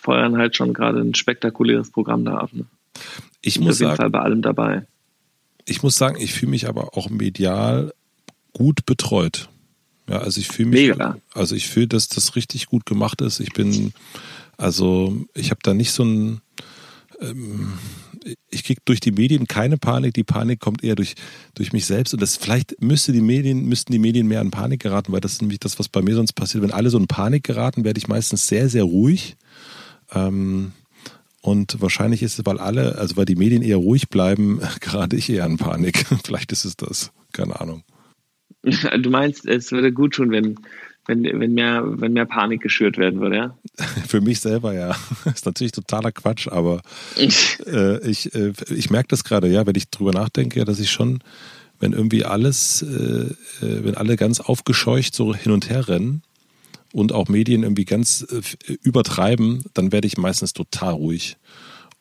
[0.00, 2.50] feuern halt schon gerade ein spektakuläres Programm da ab.
[2.52, 2.64] Ne?
[3.42, 4.86] Ich muss auf jeden sagen, Fall bei allem dabei.
[5.66, 7.92] Ich muss sagen, ich fühle mich aber auch medial
[8.52, 9.48] gut betreut.
[10.08, 11.18] Ja, also ich fühle mich, Mega.
[11.34, 13.40] also ich fühle, dass das richtig gut gemacht ist.
[13.40, 13.92] Ich bin,
[14.56, 16.40] also ich habe da nicht so ein,
[17.20, 17.72] ähm,
[18.50, 20.14] ich kriege durch die Medien keine Panik.
[20.14, 21.14] Die Panik kommt eher durch,
[21.54, 22.12] durch mich selbst.
[22.12, 25.34] Und das vielleicht müsste die Medien, müssten die Medien mehr in Panik geraten, weil das
[25.34, 26.62] ist nämlich das, was bei mir sonst passiert.
[26.62, 29.36] Wenn alle so in Panik geraten, werde ich meistens sehr, sehr ruhig.
[30.12, 30.72] Ähm,
[31.42, 35.30] und wahrscheinlich ist es, weil alle, also weil die Medien eher ruhig bleiben, gerade ich
[35.30, 36.06] eher in Panik.
[36.24, 37.12] vielleicht ist es das.
[37.32, 37.82] Keine Ahnung.
[38.62, 40.56] Du meinst, es würde gut tun, wenn,
[41.06, 43.58] wenn, wenn, mehr, wenn mehr Panik geschürt werden würde, ja?
[44.06, 44.96] Für mich selber, ja.
[45.24, 46.82] Ist natürlich totaler Quatsch, aber
[47.16, 50.90] äh, ich, äh, ich merke das gerade, ja, wenn ich drüber nachdenke, ja, dass ich
[50.90, 51.22] schon,
[51.78, 56.22] wenn irgendwie alles, äh, äh wenn alle ganz aufgescheucht so hin und her rennen
[56.92, 61.36] und auch Medien irgendwie ganz äh, übertreiben, dann werde ich meistens total ruhig.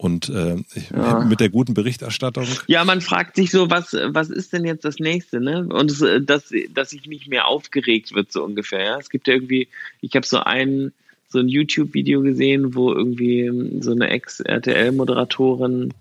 [0.02, 0.56] Und äh,
[0.96, 1.26] ja.
[1.26, 2.46] mit der guten Berichterstattung.
[2.68, 5.68] Ja, man fragt sich so, was, was ist denn jetzt das nächste, ne?
[5.68, 8.82] Und es, äh, dass, dass sich nicht mehr aufgeregt wird, so ungefähr.
[8.82, 8.98] Ja?
[8.98, 9.68] Es gibt ja irgendwie,
[10.00, 10.94] ich habe so ein,
[11.28, 15.94] so ein YouTube-Video gesehen, wo irgendwie ähm, so eine Ex-RTL-Moderatorin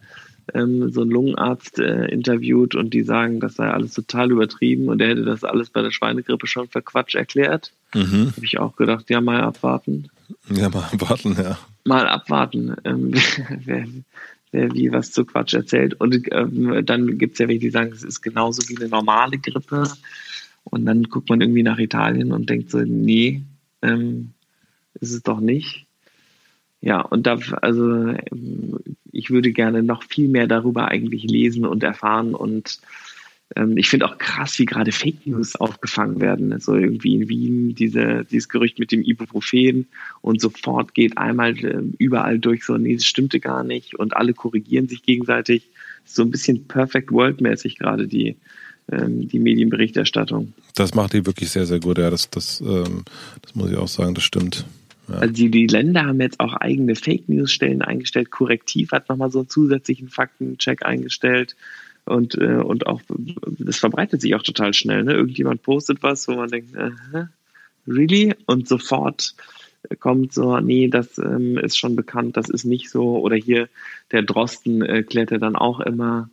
[0.55, 5.01] ähm, so einen Lungenarzt äh, interviewt und die sagen, das sei alles total übertrieben und
[5.01, 7.73] er hätte das alles bei der Schweinegrippe schon für Quatsch erklärt.
[7.95, 8.33] Mhm.
[8.37, 10.09] Habe ich auch gedacht, ja, mal abwarten.
[10.55, 11.59] Ja, mal abwarten, ja
[11.89, 13.13] mal abwarten, ähm,
[13.65, 13.87] wer,
[14.53, 15.95] wer wie was zu Quatsch erzählt.
[15.95, 19.39] Und ähm, dann gibt es ja welche, die sagen, es ist genauso wie eine normale
[19.39, 19.91] Grippe.
[20.65, 23.43] Und dann guckt man irgendwie nach Italien und denkt so, nee,
[23.83, 24.33] ähm,
[25.01, 25.87] ist es doch nicht.
[26.81, 28.15] Ja, und da, also
[29.11, 32.83] ich würde gerne noch viel mehr darüber eigentlich lesen und erfahren und ähm,
[33.77, 36.53] ich finde auch krass, wie gerade Fake News aufgefangen werden.
[36.53, 39.87] Also irgendwie in Wien diese, dieses Gerücht mit dem Ibuprofen
[40.21, 44.35] und sofort geht einmal äh, überall durch so, nee, das stimmte gar nicht und alle
[44.35, 45.71] korrigieren sich gegenseitig.
[46.05, 48.37] So ein bisschen Perfect World-mäßig gerade die,
[48.93, 50.53] ähm, die Medienberichterstattung.
[50.75, 52.11] Das macht die wirklich sehr, sehr gut, ja.
[52.11, 53.05] Das, das, ähm,
[53.41, 54.67] das muss ich auch sagen, das stimmt.
[55.09, 55.17] Ja.
[55.17, 58.31] Also die, die Länder haben jetzt auch eigene Fake News-Stellen eingestellt.
[58.31, 61.57] Korrektiv hat nochmal so einen zusätzlichen Faktencheck eingestellt
[62.09, 63.01] und, äh, und auch,
[63.59, 65.05] das verbreitet sich auch total schnell.
[65.05, 65.13] Ne?
[65.13, 66.91] Irgendjemand postet was, wo man denkt, äh,
[67.87, 68.35] really?
[68.47, 69.35] Und sofort
[70.01, 73.19] kommt so, nee, das ähm, ist schon bekannt, das ist nicht so.
[73.19, 73.69] Oder hier
[74.13, 76.29] der Drosten äh, klärt dann auch immer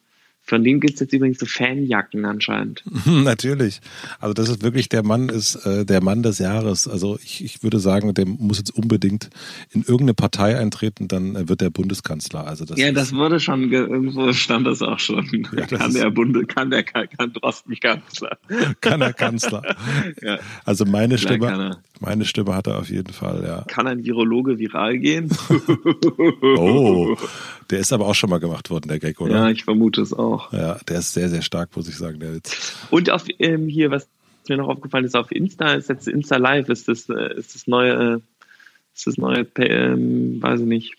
[0.46, 2.84] von dem gibt es jetzt übrigens so Fanjacken anscheinend.
[3.06, 3.82] Natürlich.
[4.20, 6.88] Also das ist wirklich der Mann ist äh, der Mann des Jahres.
[6.88, 9.32] Also ich, ich würde sagen, der muss jetzt unbedingt
[9.72, 12.46] in irgendeine Partei eintreten, dann äh, wird er Bundeskanzler.
[12.46, 15.48] Also das ja, das wurde schon irgendwo stand das auch schon.
[15.56, 18.38] Ja, kann der Bunde, kann der kann, kann Drosten Kanzler.
[18.82, 19.64] Kann er Kanzler.
[20.22, 20.38] ja.
[20.64, 23.44] Also meine Stimme, meine Stimme hat er auf jeden Fall.
[23.44, 23.64] Ja.
[23.68, 25.30] Kann ein Virologe viral gehen?
[26.58, 27.16] oh,
[27.69, 29.36] der ist aber auch schon mal gemacht worden, der Gag, oder?
[29.36, 30.51] Ja, ich vermute es auch.
[30.54, 32.75] Ja, der ist sehr, sehr stark, muss ich sagen, der Witz.
[32.91, 34.08] Und auf ähm, hier, was
[34.47, 37.67] mir noch aufgefallen ist, auf Insta ist jetzt Insta Live, ist das, äh, ist das
[37.67, 38.21] neue,
[38.93, 40.95] ist das neue, ähm, weiß ich nicht,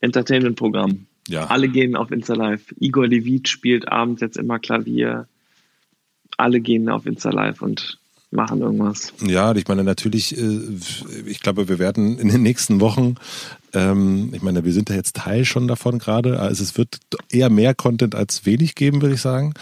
[0.00, 1.06] Entertainment-Programm.
[1.28, 1.46] Ja.
[1.46, 2.74] Alle gehen auf Insta Live.
[2.78, 5.26] Igor Levit spielt abends jetzt immer Klavier.
[6.36, 7.98] Alle gehen auf Insta Live und
[8.30, 9.14] machen irgendwas.
[9.24, 10.60] Ja, ich meine, natürlich, äh,
[11.26, 13.14] ich glaube, wir werden in den nächsten Wochen
[13.74, 16.40] ähm, ich meine, wir sind ja jetzt Teil schon davon gerade.
[16.40, 19.54] Also es wird eher mehr Content als wenig geben, würde ich sagen.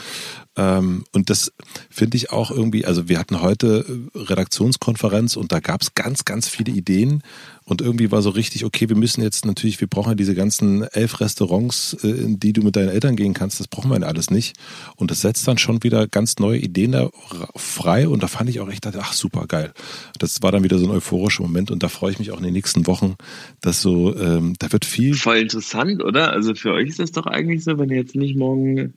[0.55, 1.53] Ähm, und das
[1.89, 6.47] finde ich auch irgendwie, also wir hatten heute Redaktionskonferenz und da gab es ganz, ganz
[6.47, 7.23] viele Ideen
[7.65, 10.83] und irgendwie war so richtig, okay, wir müssen jetzt natürlich, wir brauchen ja diese ganzen
[10.83, 14.07] elf Restaurants, äh, in die du mit deinen Eltern gehen kannst, das brauchen wir ja
[14.07, 14.57] alles nicht.
[14.97, 17.09] Und das setzt dann schon wieder ganz neue Ideen da
[17.57, 19.73] frei und da fand ich auch echt, ach super geil.
[20.19, 22.45] Das war dann wieder so ein euphorischer Moment und da freue ich mich auch in
[22.45, 23.15] den nächsten Wochen,
[23.61, 25.15] dass so, ähm, da wird viel.
[25.15, 26.33] Voll interessant, oder?
[26.33, 28.95] Also für euch ist das doch eigentlich so, wenn ihr jetzt nicht morgen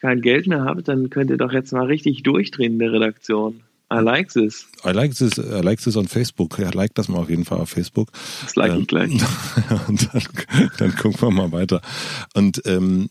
[0.00, 3.62] kein Geld mehr habt, dann könnt ihr doch jetzt mal richtig durchdrehen in der Redaktion.
[3.92, 4.66] I like this.
[4.84, 6.58] I like this, I like this on Facebook.
[6.58, 8.10] Ja, like das mal auf jeden Fall auf Facebook.
[8.42, 9.10] Das like ähm, ich gleich.
[9.88, 10.22] Und dann,
[10.78, 11.80] dann gucken wir mal weiter.
[12.34, 13.10] Und ähm,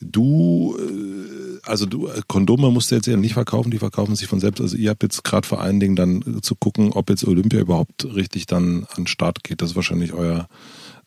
[0.00, 4.40] du, äh, also du, Kondome musst du jetzt ja nicht verkaufen, die verkaufen sich von
[4.40, 4.60] selbst.
[4.60, 8.04] Also ihr habt jetzt gerade vor allen Dingen dann zu gucken, ob jetzt Olympia überhaupt
[8.14, 9.62] richtig dann an den Start geht.
[9.62, 10.48] Das ist wahrscheinlich euer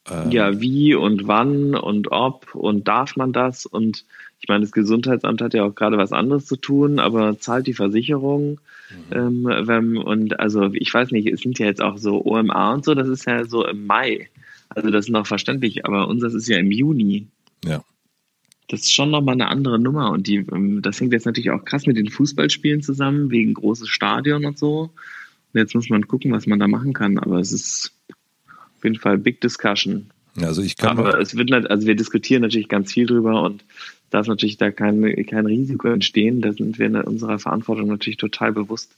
[0.09, 4.05] ähm, ja, wie und wann und ob und darf man das und
[4.39, 7.73] ich meine, das Gesundheitsamt hat ja auch gerade was anderes zu tun, aber zahlt die
[7.73, 8.59] Versicherung.
[9.09, 9.17] Mhm.
[9.47, 12.85] Ähm, wenn, und also ich weiß nicht, es sind ja jetzt auch so OMA und
[12.85, 14.29] so, das ist ja so im Mai.
[14.69, 17.27] Also das ist noch verständlich, aber unseres ist ja im Juni.
[17.65, 17.83] Ja.
[18.67, 21.63] Das ist schon nochmal eine andere Nummer und die, ähm, das hängt jetzt natürlich auch
[21.63, 24.89] krass mit den Fußballspielen zusammen, wegen großes Stadion und so.
[25.53, 27.93] Und jetzt muss man gucken, was man da machen kann, aber es ist
[28.49, 30.07] auf jeden Fall Big Discussion.
[30.41, 33.63] Also ich kann aber es wird also wir diskutieren natürlich ganz viel drüber und
[34.09, 36.41] darf natürlich da kein, kein Risiko entstehen.
[36.41, 38.95] Da sind wir in unserer Verantwortung natürlich total bewusst.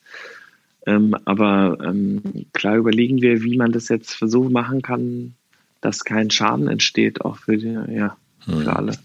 [0.85, 2.21] Ähm, aber ähm,
[2.53, 5.35] klar überlegen wir, wie man das jetzt so machen kann,
[5.81, 8.67] dass kein Schaden entsteht, auch für, die, ja, für hm.
[8.69, 8.97] alle.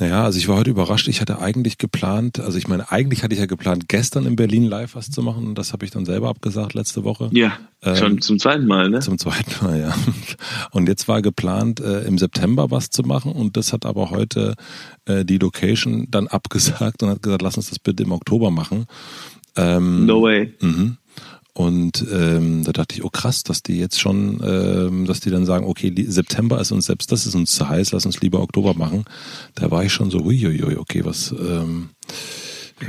[0.00, 1.08] Naja, also ich war heute überrascht.
[1.08, 4.64] Ich hatte eigentlich geplant, also ich meine, eigentlich hatte ich ja geplant, gestern in Berlin
[4.64, 5.54] live was zu machen.
[5.54, 7.28] Das habe ich dann selber abgesagt letzte Woche.
[7.32, 9.00] Ja, ähm, schon zum zweiten Mal, ne?
[9.00, 9.94] Zum zweiten Mal, ja.
[10.70, 13.32] Und jetzt war geplant, äh, im September was zu machen.
[13.32, 14.54] Und das hat aber heute
[15.04, 18.86] äh, die Location dann abgesagt und hat gesagt, lass uns das bitte im Oktober machen.
[19.56, 20.54] Ähm, no way.
[20.60, 20.96] Mhm.
[21.52, 25.46] Und ähm, da dachte ich, oh krass, dass die jetzt schon, ähm, dass die dann
[25.46, 28.74] sagen, okay, September ist uns selbst, das ist uns zu heiß, lass uns lieber Oktober
[28.74, 29.04] machen.
[29.54, 31.32] Da war ich schon so, huiuiui, okay, was.
[31.32, 31.90] Ähm,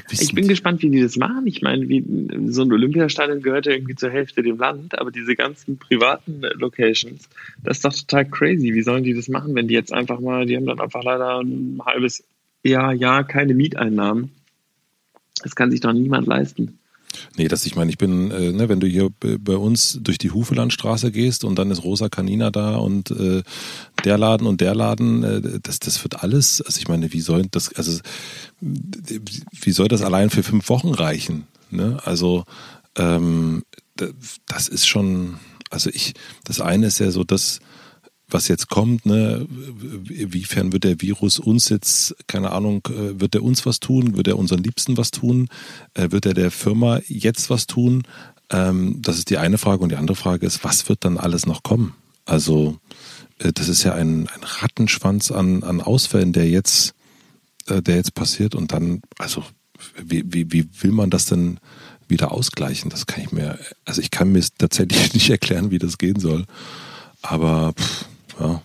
[0.10, 1.46] ich bin gespannt, wie die das machen.
[1.48, 2.04] Ich meine, wie,
[2.48, 7.28] so ein Olympiastadion gehört ja irgendwie zur Hälfte dem Land, aber diese ganzen privaten Locations,
[7.64, 8.74] das ist doch total crazy.
[8.74, 11.40] Wie sollen die das machen, wenn die jetzt einfach mal, die haben dann einfach leider
[11.40, 12.24] ein halbes
[12.64, 14.32] Jahr, Jahr keine Mieteinnahmen.
[15.44, 16.80] Das kann sich doch niemand leisten.
[17.38, 20.32] Nee, das ich meine, ich bin, äh, ne, wenn du hier bei uns durch die
[20.32, 23.44] Hufelandstraße gehst und dann ist Rosa Canina da und äh,
[24.04, 27.46] der Laden und der Laden, äh, das, das wird alles, also ich meine, wie soll
[27.50, 28.00] das, also
[28.60, 31.48] wie soll das allein für fünf Wochen reichen?
[31.70, 32.00] Ne?
[32.04, 32.46] Also
[32.96, 33.64] ähm,
[34.48, 35.38] das ist schon,
[35.70, 37.60] also ich, das eine ist ja so, dass
[38.34, 39.48] was jetzt kommt, ne,
[40.10, 44.28] inwiefern wird der Virus uns jetzt, keine Ahnung, äh, wird er uns was tun, wird
[44.28, 45.48] er unseren Liebsten was tun,
[45.94, 48.04] äh, wird er der Firma jetzt was tun?
[48.50, 51.46] Ähm, das ist die eine Frage und die andere Frage ist, was wird dann alles
[51.46, 51.94] noch kommen?
[52.26, 52.78] Also
[53.40, 56.94] äh, das ist ja ein, ein Rattenschwanz an, an Ausfällen, der jetzt,
[57.68, 59.44] der jetzt passiert und dann, also
[60.04, 61.60] wie, wie, wie will man das denn
[62.08, 62.90] wieder ausgleichen?
[62.90, 66.46] Das kann ich mir, also ich kann mir tatsächlich nicht erklären, wie das gehen soll.
[67.22, 68.06] Aber pff,
[68.40, 68.62] ja,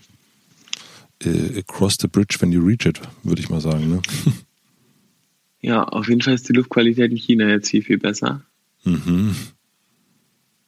[1.24, 3.88] äh, across the bridge when you reach it, würde ich mal sagen.
[3.88, 4.02] Ne?
[5.62, 8.42] Ja, auf jeden Fall ist die Luftqualität in China jetzt viel, viel besser.
[8.84, 9.34] Mhm.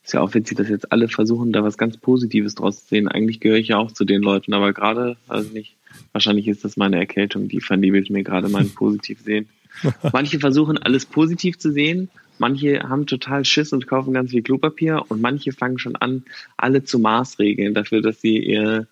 [0.03, 3.07] Ist ja auch witzig, dass jetzt alle versuchen, da was ganz Positives draus zu sehen.
[3.07, 5.77] Eigentlich gehöre ich ja auch zu den Leuten, aber gerade, also nicht,
[6.11, 9.49] wahrscheinlich ist das meine Erkältung, die vernebelt mir gerade mein Positivsehen.
[10.13, 12.09] Manche versuchen, alles positiv zu sehen,
[12.41, 16.25] manche haben total Schiss und kaufen ganz viel Klopapier und manche fangen schon an,
[16.57, 18.87] alle zu maßregeln dafür, dass sie ihr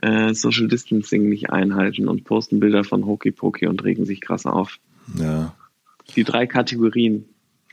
[0.00, 4.46] äh, Social Distancing nicht einhalten und posten Bilder von Hokey Pokey und regen sich krass
[4.46, 4.78] auf.
[5.18, 5.54] Ja.
[6.16, 7.26] Die drei Kategorien.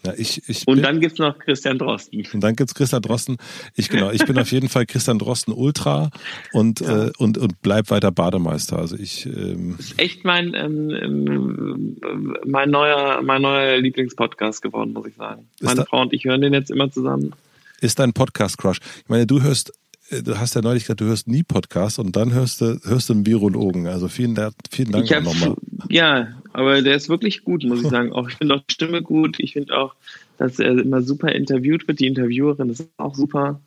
[0.07, 2.25] Ja, ich, ich und dann gibt es noch Christian Drosten.
[2.33, 3.37] Und dann gibt es Christian Drosten.
[3.75, 6.11] Ich genau, ich bin auf jeden Fall Christian Drosten Ultra
[6.53, 7.07] und ja.
[7.07, 8.77] äh, und und bleib weiter Bademeister.
[8.77, 11.97] Also ich ähm das ist echt mein ähm, ähm,
[12.45, 15.49] mein neuer mein neuer Lieblingspodcast geworden, muss ich sagen.
[15.59, 17.33] Meine Frau und ich hören den jetzt immer zusammen.
[17.81, 18.79] Ist dein Podcast Crush?
[19.03, 19.73] Ich meine, du hörst
[20.09, 23.09] äh, du hast ja neulich gesagt, du hörst nie Podcasts und dann hörst du, hörst
[23.09, 23.87] du einen Virologen.
[23.87, 24.37] Also vielen,
[24.71, 25.55] vielen Dank nochmal.
[25.89, 28.11] Ja, aber der ist wirklich gut, muss ich sagen.
[28.13, 29.39] Auch ich finde auch die Stimme gut.
[29.39, 29.93] Ich finde auch,
[30.39, 31.99] dass er immer super interviewt wird.
[31.99, 33.61] Die Interviewerin ist auch super.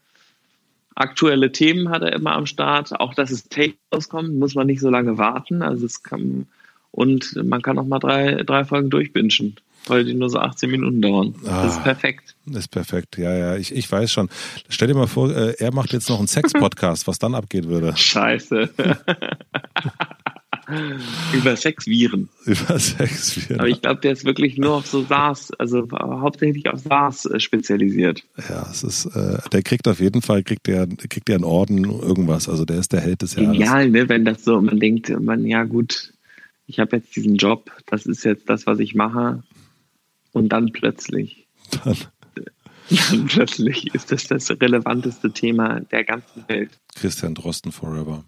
[0.96, 2.98] Aktuelle Themen hat er immer am Start.
[2.98, 5.62] Auch dass es Take rauskommt, muss man nicht so lange warten.
[5.62, 6.48] Also es kann
[6.90, 9.54] und man kann auch mal drei, drei Folgen durchbingen
[9.86, 11.34] weil die nur so 18 Minuten dauern.
[11.46, 12.34] Ah, das ist ah, perfekt.
[12.44, 14.28] Das ist perfekt, ja, ja, ich, ich weiß schon.
[14.68, 17.96] Stell dir mal vor, äh, er macht jetzt noch einen Sex-Podcast, was dann abgehen würde.
[17.96, 18.68] Scheiße.
[21.32, 22.28] Über Sexviren.
[22.44, 23.60] Über Sexviren.
[23.60, 27.40] Aber ich glaube, der ist wirklich nur auf so SARS, also hauptsächlich auf SARS äh,
[27.40, 28.22] spezialisiert.
[28.48, 31.84] Ja, es ist, äh, der kriegt auf jeden Fall, kriegt der, kriegt der einen Orden,
[31.84, 32.48] irgendwas.
[32.48, 33.52] Also der ist der Held des Jahres.
[33.52, 36.12] Genial, ne, wenn das so, man denkt, man, ja gut,
[36.66, 39.42] ich habe jetzt diesen Job, das ist jetzt das, was ich mache.
[40.32, 41.48] Und dann plötzlich.
[41.84, 41.96] Dann.
[42.90, 46.70] Dann plötzlich ist das das relevanteste Thema der ganzen Welt.
[46.94, 48.24] Christian Drosten Forever.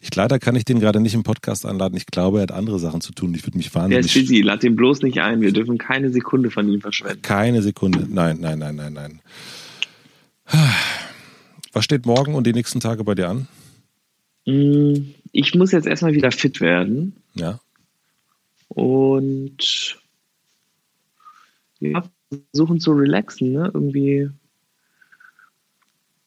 [0.00, 1.96] Ich leider kann ich den gerade nicht im Podcast einladen.
[1.96, 3.34] Ich glaube, er hat andere Sachen zu tun.
[3.34, 4.12] Ich würde mich wahnsinnig.
[4.12, 4.40] Der ist busy.
[4.42, 5.40] Lad den bloß nicht ein.
[5.40, 7.22] Wir dürfen keine Sekunde von ihm verschwenden.
[7.22, 8.06] Keine Sekunde.
[8.08, 9.20] Nein, nein, nein, nein, nein.
[11.72, 13.48] Was steht morgen und die nächsten Tage bei dir an?
[14.46, 17.14] Mm, ich muss jetzt erstmal wieder fit werden.
[17.34, 17.60] Ja.
[18.68, 19.98] Und
[21.80, 23.70] ja, versuchen zu relaxen, ne?
[23.72, 24.30] Irgendwie,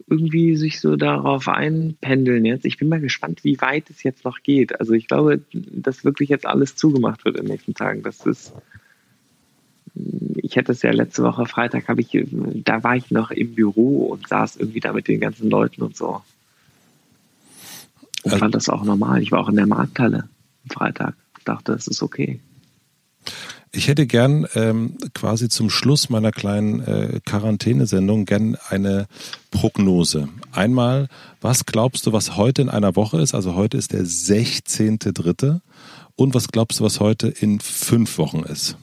[0.08, 2.66] irgendwie sich so darauf einpendeln jetzt.
[2.66, 4.80] Ich bin mal gespannt, wie weit es jetzt noch geht.
[4.80, 8.04] Also ich glaube, dass wirklich jetzt alles zugemacht wird in den nächsten Tagen.
[8.04, 8.54] Das ist,
[10.36, 14.08] ich hätte es ja letzte Woche Freitag, habe ich, da war ich noch im Büro
[14.08, 16.22] und saß irgendwie da mit den ganzen Leuten und so.
[18.26, 19.22] also, fand das auch normal.
[19.22, 20.28] Ich war auch in der Markthalle
[20.64, 21.16] am Freitag.
[21.46, 22.40] dachte, es ist okay.
[23.76, 29.08] Ich hätte gern ähm, quasi zum Schluss meiner kleinen äh, Quarantänesendung gern eine
[29.50, 30.30] Prognose.
[30.52, 31.10] Einmal,
[31.42, 33.34] was glaubst du, was heute in einer Woche ist?
[33.34, 35.60] Also heute ist der 16.3.
[36.16, 38.78] Und was glaubst du, was heute in fünf Wochen ist?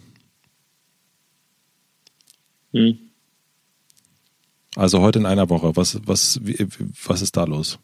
[2.72, 2.98] Hm.
[4.74, 5.76] Also heute in einer Woche.
[5.76, 6.66] Was, was, wie,
[7.04, 7.78] was ist da los?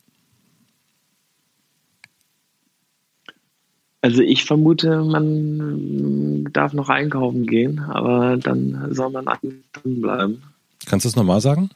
[4.02, 9.26] Also ich vermute, man darf noch einkaufen gehen, aber dann soll man
[9.72, 10.42] drin bleiben.
[10.86, 11.70] Kannst du es nochmal sagen?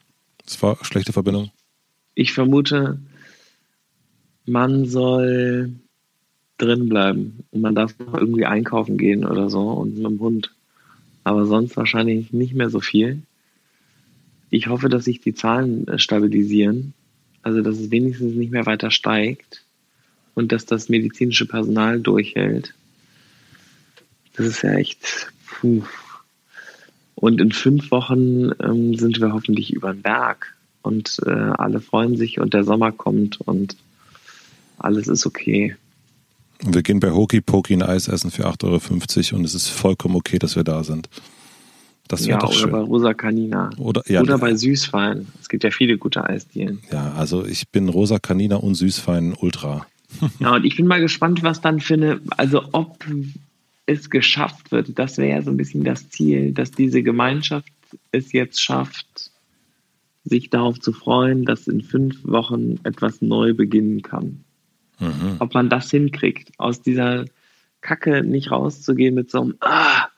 [0.44, 1.50] Das war schlechte Verbindung.
[2.14, 2.98] Ich vermute,
[4.46, 5.72] man soll
[6.58, 10.54] drin bleiben und man darf noch irgendwie einkaufen gehen oder so und mit dem Hund.
[11.24, 13.22] Aber sonst wahrscheinlich nicht mehr so viel.
[14.50, 16.92] Ich hoffe, dass sich die Zahlen stabilisieren,
[17.42, 19.64] also dass es wenigstens nicht mehr weiter steigt
[20.34, 22.74] und dass das medizinische Personal durchhält.
[24.36, 25.32] Das ist ja echt.
[25.46, 25.82] Puh.
[27.14, 32.16] Und in fünf Wochen ähm, sind wir hoffentlich über den Berg und äh, alle freuen
[32.16, 33.40] sich und der Sommer kommt
[34.78, 35.76] alles ist okay.
[36.64, 39.68] Und wir gehen bei Hoki Poki ein Eis essen für 8,50 Euro und es ist
[39.68, 41.08] vollkommen okay, dass wir da sind.
[42.08, 42.72] Das ja, oder schön.
[42.72, 43.70] bei Rosa Canina.
[43.78, 45.28] Oder, ja, oder bei Süßfein.
[45.40, 46.80] Es gibt ja viele gute Eisdielen.
[46.90, 49.86] Ja, also ich bin Rosa Canina und Süßfein Ultra.
[50.38, 53.04] Ja, und ich bin mal gespannt, was dann für eine, also ob
[53.86, 54.98] es geschafft wird.
[54.98, 57.72] Das wäre ja so ein bisschen das Ziel, dass diese Gemeinschaft
[58.12, 59.30] es jetzt schafft,
[60.24, 64.44] sich darauf zu freuen, dass in fünf Wochen etwas neu beginnen kann.
[64.98, 65.36] Mhm.
[65.38, 67.24] Ob man das hinkriegt, aus dieser
[67.80, 70.08] Kacke nicht rauszugehen mit so einem Ah,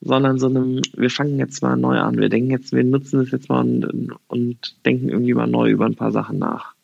[0.00, 3.30] sondern so einem, wir fangen jetzt mal neu an, wir denken jetzt, wir nutzen es
[3.30, 6.74] jetzt mal und, und denken irgendwie mal neu über ein paar Sachen nach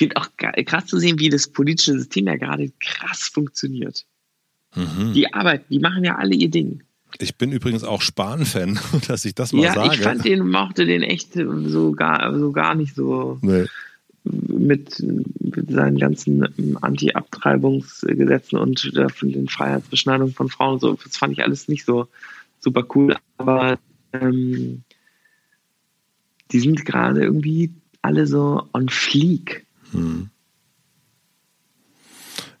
[0.00, 0.28] finde auch
[0.64, 4.06] krass zu sehen, wie das politische System ja gerade krass funktioniert.
[4.74, 5.12] Mhm.
[5.12, 6.82] Die Arbeit, die machen ja alle ihr Ding.
[7.18, 9.88] Ich bin übrigens auch Spahn-Fan, dass ich das mal ja, sage.
[9.88, 13.66] Ja, ich fand den, mochte den echt so gar, so gar nicht so nee.
[14.24, 15.04] mit,
[15.38, 20.98] mit, seinen ganzen Anti-Abtreibungsgesetzen und den Freiheitsbeschneidungen von Frauen und so.
[21.04, 22.08] Das fand ich alles nicht so
[22.58, 23.16] super cool.
[23.36, 23.78] Aber
[24.14, 24.82] ähm,
[26.52, 29.66] die sind gerade irgendwie alle so on fleek.
[29.92, 30.30] Hm.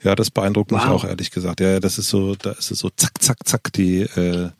[0.02, 0.80] Ja, das beeindruckt wow.
[0.80, 1.60] mich auch, ehrlich gesagt.
[1.60, 4.00] Ja, das ist so, da ist es so zack, zack, zack, die.
[4.00, 4.50] Äh,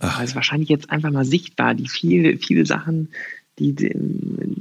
[0.00, 0.18] ach.
[0.18, 3.08] Also wahrscheinlich jetzt einfach mal sichtbar, die viele, viele Sachen,
[3.58, 3.90] die,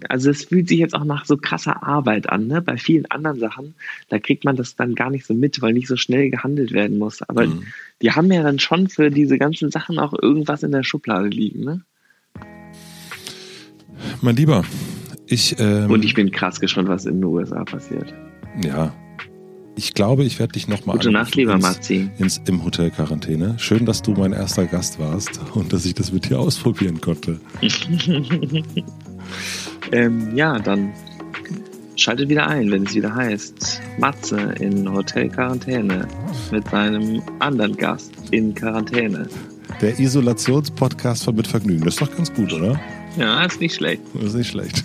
[0.08, 2.62] also es fühlt sich jetzt auch nach so krasser Arbeit an, ne?
[2.62, 3.76] Bei vielen anderen Sachen,
[4.10, 6.98] da kriegt man das dann gar nicht so mit, weil nicht so schnell gehandelt werden
[6.98, 7.22] muss.
[7.22, 7.64] Aber mhm.
[8.02, 11.64] die haben ja dann schon für diese ganzen Sachen auch irgendwas in der Schublade liegen,
[11.64, 11.82] ne?
[14.22, 14.64] Mein Lieber,
[15.28, 18.14] ich, ähm, Und ich bin krass gespannt, was in den USA passiert.
[18.64, 18.94] Ja.
[19.78, 22.10] Ich glaube, ich werde dich nochmal Gute Nacht, lieber Matzi.
[22.18, 23.56] Ins, Im Hotel Quarantäne.
[23.58, 27.42] Schön, dass du mein erster Gast warst und dass ich das mit dir ausprobieren konnte.
[29.92, 30.94] ähm, ja, dann
[31.98, 36.08] schaltet wieder ein, wenn es wieder heißt Matze in Hotel Quarantäne
[36.52, 39.28] mit seinem anderen Gast in Quarantäne.
[39.82, 41.84] Der Isolationspodcast von Mit Vergnügen.
[41.84, 42.80] Das ist doch ganz gut, oder?
[43.18, 44.02] Ja, ist nicht schlecht.
[44.22, 44.84] ist nicht schlecht.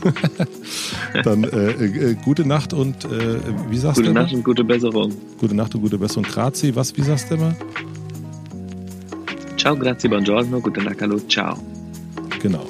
[1.24, 3.38] Dann äh, äh, gute Nacht und äh,
[3.68, 4.14] wie sagst gute du?
[4.14, 5.12] Gute Nacht und gute Besserung.
[5.38, 6.24] Gute Nacht und gute Besserung.
[6.24, 7.54] Grazie, was, wie sagst du immer?
[9.56, 11.58] Ciao, grazie, buongiorno, gute Nacht, hallo, ciao.
[12.40, 12.66] Genau.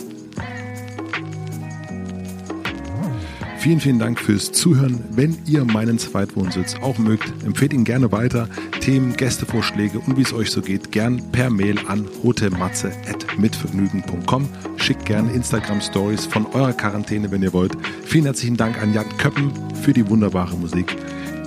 [3.61, 5.05] Vielen, vielen Dank fürs Zuhören.
[5.11, 8.49] Wenn ihr meinen Zweitwohnsitz auch mögt, empfehlt ihn gerne weiter.
[8.81, 14.49] Themen, Gästevorschläge und wie es euch so geht, gern per Mail an rotematze.mitvergnügen.com.
[14.79, 17.77] Schickt gerne Instagram-Stories von eurer Quarantäne, wenn ihr wollt.
[18.07, 20.97] Vielen herzlichen Dank an Jan Köppen für die wunderbare Musik.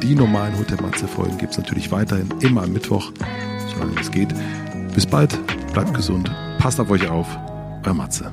[0.03, 3.11] Die normalen Hotel Matze-Folgen gibt es natürlich weiterhin immer am Mittwoch,
[3.73, 4.29] solange es geht.
[4.93, 5.35] Bis bald,
[5.73, 6.29] bleibt gesund,
[6.59, 7.27] passt auf euch auf,
[7.83, 8.31] euer Matze.